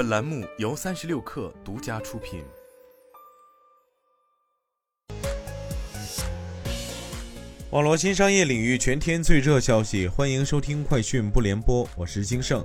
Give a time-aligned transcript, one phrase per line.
[0.00, 2.42] 本栏目由三十六氪独家出品。
[7.68, 12.64] 网络新商业领域全天最热消息，欢迎收听快讯不联播，我是金盛。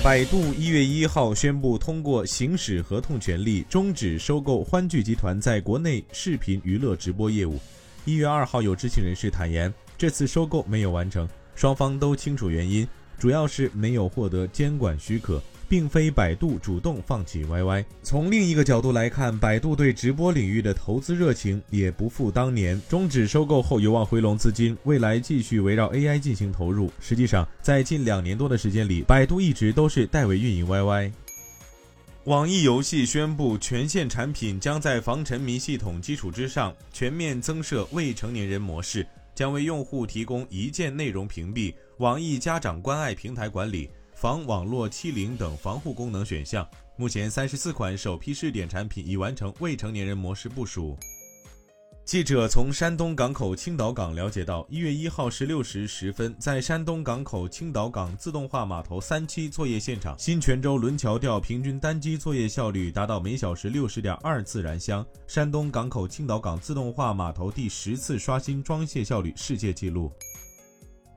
[0.00, 7.58] 百度一月一号宣布通过行使合同权利，终止收购欢聚集团在国内视频娱乐直播业务。
[8.04, 12.86] 一月二号，有知情人士坦言，这次收购没有完成，双方都清楚原因，
[13.18, 15.42] 主要是没有获得监管许可。
[15.68, 17.84] 并非百度主动放弃 YY。
[18.02, 22.80] 从另一个角度来看，百度对直播领域的投资热情也不复当年。
[22.88, 26.90] 终止收购后有望回笼资金，未来继续围绕 AI 进行投入。
[27.00, 31.12] 实际上，在近两年多的时间里，百度一直都是代为运营 YY。
[32.24, 43.90] 网易游戏宣布，全线产品将在防沉迷系统基础之上，全面增设未成年人模式，将为用户提供一键内容屏蔽、网易家长关爱平台管理。
[44.24, 50.96] 防网络欺凌等防护功能选项，目前三十四款首批试点产品已完成未成年人模式部署。
[52.06, 70.10] 记者从山东港口青岛港了解到，一月一号十六时十分，在山东港口青岛港自动化码头三期作业现场，新泉州轮桥吊平均单机作业效率达到每小时六十点二次燃箱，山东港口青岛港自动化码头第十次刷新装卸效率世界纪录。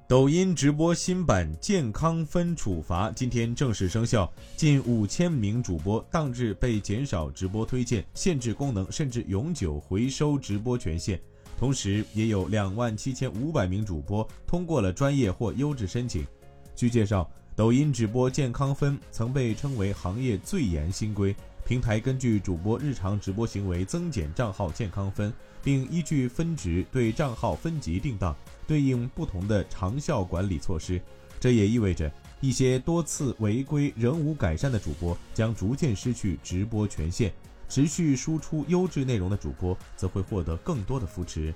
[0.08, 11.19] 抖音直播新版健康分处罚今天正式生效，近五千名主播当日被减少直播推荐、限制功能，甚至永久回收直播权限。
[11.59, 16.25] 同时，也有两万七千五百名主播通过了专业或优质申请。
[16.73, 21.36] 据介绍，抖音直播健康分曾被称为行业最严新规。
[21.66, 28.33] 平台根据主播日常直播行为增减账号健康分，并依据分值对账号分级定档，
[28.67, 31.01] 对应不同的长效管理措施。
[31.39, 37.31] 这也意味着一些多次违规仍无改善的主播将逐渐失去直播权限，
[37.69, 41.53] 持续输出优质内容的主播则会获得更多的扶持。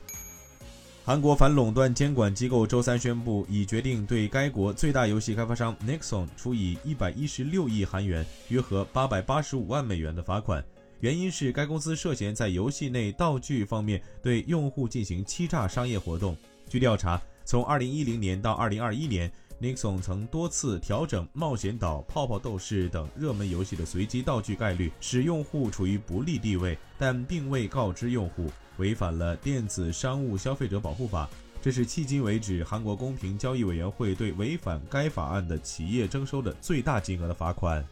[1.04, 10.64] 韩国反垄断监管机构周三宣布，已决定对该国最大游戏开发商 Nexon 处以一百一十六亿韩元（约合八百八十五万美元）的罚款，
[11.00, 16.38] 原因是该公司涉嫌在游戏内道具方面对用户进行欺诈商业活动。
[16.72, 28.50] 据调查，从二零一零年到二零二一年，Nexon 曾多次调整《冒险岛》《泡泡斗士》等热门游戏的随机道具概率，使用户处于不利地位，但并未告知用户。
[28.78, 31.30] 违反了电子商务消费者保护法，
[31.62, 37.86] 这是迄今为止韩国公平交易委员会对违反该法案的企业征收的最大金额的罚款。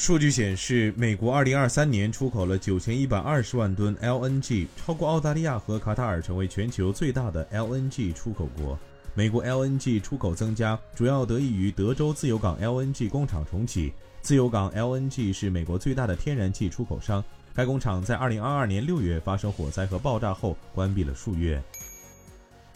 [0.00, 8.78] 数据显示，美国2023年出口了9120万吨 LNG，超过澳大利亚和卡塔尔，成为全球最大的 LNG 出口国。
[9.12, 13.92] 美国 LNG 出口增加，主要得益于德州自由港 LNG 工厂重启。
[14.22, 17.22] 自由港 LNG 是美国最大的天然气出口商。
[17.54, 21.62] 该工厂在2022年6月发生火灾和爆炸后关闭了数月。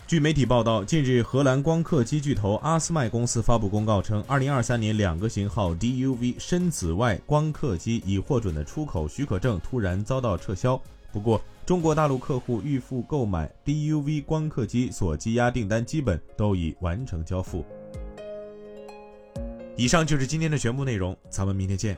[0.07, 10.81] 据媒体报道，近日荷兰光刻机巨头阿斯麦公司发布公告称，2023年两个型号 DUV 深紫外光刻机已获准的出口许可证突然遭到撤销。
[11.11, 17.65] 不过，中国大陆客户预付购买 DUV 光刻机所积压订单基本都已完成交付。
[19.77, 21.97] 以上就是今天的全部内容，咱们明天见。